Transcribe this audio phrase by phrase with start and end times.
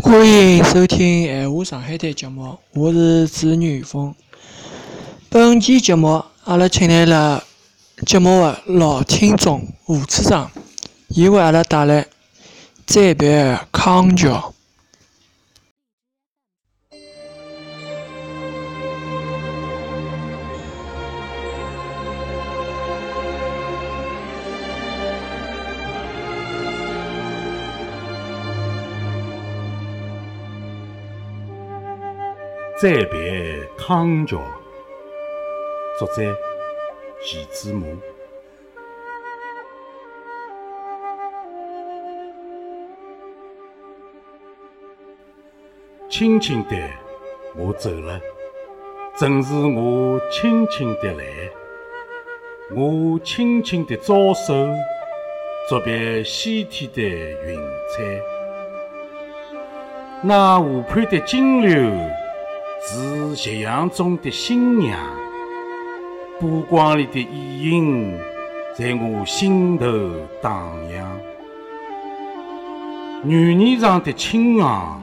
[0.00, 4.14] 欢迎收听《闲话上海滩》节目，我是主持人峰。
[5.28, 7.42] 本期节目，阿拉请来了
[8.06, 10.48] 节目的老听众吴处长，
[11.08, 12.06] 伊为阿拉带来
[12.86, 14.54] 再别康桥。
[32.80, 34.40] 再别康桥，
[35.98, 36.22] 作者
[37.20, 37.88] 钱子模。
[46.08, 46.76] 轻轻地，
[47.56, 48.20] 我走了，
[49.16, 51.24] 正是我轻轻地来。
[52.70, 54.54] 我轻轻地招手，
[55.68, 57.58] 作别西天的云
[57.90, 58.20] 彩。
[60.22, 61.90] 那湖畔的金柳。
[62.80, 64.98] 是夕阳中的新娘，
[66.40, 68.16] 波光里的意影
[68.76, 69.86] 在我心头
[70.40, 71.20] 荡漾。
[73.24, 75.02] 女儿上的青昂，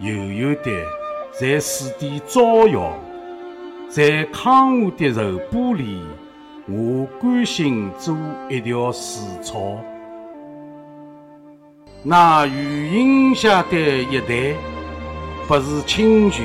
[0.00, 0.70] 悠悠地
[1.38, 2.92] 在水底招摇，
[3.90, 6.02] 在康河的柔波里，
[6.66, 8.16] 我甘心做
[8.48, 9.78] 一条水草。
[12.02, 14.56] 那余荫下的一潭，
[15.46, 16.44] 不是清泉。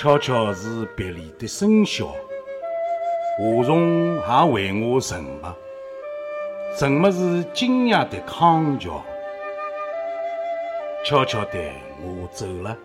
[0.00, 2.06] 悄悄是别离的笙箫，
[3.36, 5.56] 华虫也为我沉默，
[6.78, 9.04] 沉默是今夜的康桥。
[11.04, 11.58] 悄悄地
[12.00, 12.76] 我走了，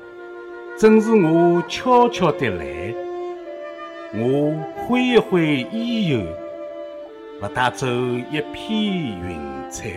[0.79, 2.65] 正是我悄悄地来。
[4.15, 4.51] 我
[4.87, 6.25] 挥一挥衣袖，
[7.39, 9.87] 不带走一片云彩。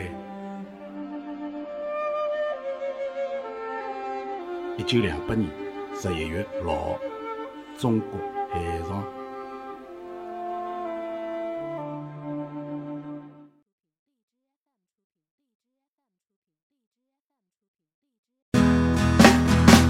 [4.77, 5.66] 一九两八年。
[5.99, 6.99] 十一月六号，
[7.79, 8.21] 中国
[8.53, 9.03] 海上。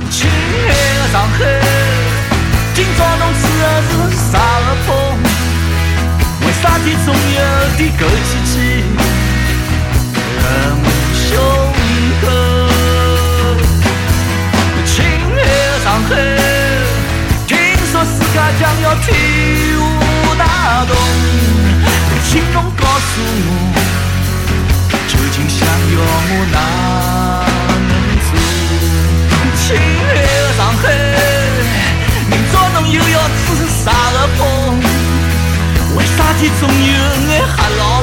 [0.09, 1.39] 亲爱的上海，
[2.73, 4.89] 今朝侬吃的是啥个风？
[6.47, 7.41] 为啥体总有
[7.77, 8.31] 点枸杞
[35.97, 36.75] 为啥体总有
[37.29, 37.96] 眼黑牢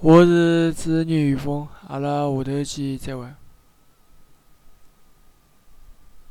[0.00, 3.26] 我是主持人于峰，阿拉下头见，再会。